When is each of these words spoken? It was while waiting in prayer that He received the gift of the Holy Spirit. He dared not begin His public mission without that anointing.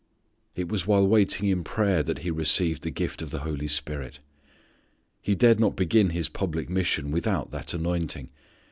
It 0.55 0.67
was 0.67 0.87
while 0.87 1.07
waiting 1.07 1.47
in 1.47 1.63
prayer 1.63 2.01
that 2.01 2.17
He 2.25 2.31
received 2.31 2.81
the 2.81 2.89
gift 2.89 3.21
of 3.21 3.29
the 3.29 3.41
Holy 3.41 3.67
Spirit. 3.67 4.17
He 5.21 5.35
dared 5.35 5.59
not 5.59 5.75
begin 5.75 6.09
His 6.09 6.27
public 6.27 6.71
mission 6.71 7.11
without 7.11 7.51
that 7.51 7.71
anointing. 7.75 8.31